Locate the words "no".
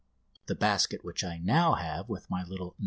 2.79-2.79